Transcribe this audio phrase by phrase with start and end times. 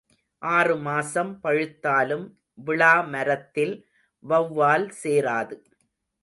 [0.41, 2.25] ஆறு மாசம் பழுத்தாலும்
[2.57, 3.75] விளா மரத்தில்
[4.23, 5.57] வௌவால் சேராது.